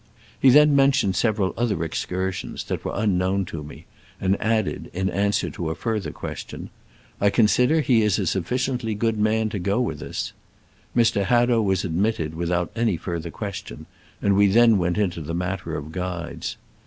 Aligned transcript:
He 0.41 0.49
then 0.49 0.75
mentioned 0.75 1.15
several 1.15 1.53
other 1.55 1.83
excursions, 1.83 2.63
that 2.63 2.83
were 2.83 2.95
un 2.95 3.19
known 3.19 3.45
to 3.45 3.61
me, 3.61 3.85
and 4.19 4.35
added, 4.41 4.89
in 4.95 5.11
answer 5.11 5.51
to 5.51 5.69
a 5.69 5.75
further 5.75 6.09
question, 6.09 6.71
'* 6.95 7.21
I 7.21 7.29
consider 7.29 7.81
he 7.81 8.01
is 8.01 8.17
a 8.17 8.25
suf 8.25 8.49
ficiently 8.49 8.97
good 8.97 9.19
man 9.19 9.49
to 9.49 9.59
go 9.59 9.79
with 9.79 10.01
us." 10.01 10.33
Mr. 10.97 11.23
Hadow 11.25 11.61
was 11.61 11.85
admitted 11.85 12.33
without 12.33 12.71
any 12.75 12.97
further 12.97 13.29
question, 13.29 13.85
and 14.23 14.35
we 14.35 14.47
then 14.47 14.79
went 14.79 14.97
into 14.97 15.21
the 15.21 15.35
mat 15.35 15.59
ter 15.59 15.75
of 15.75 15.91
guides. 15.91 16.57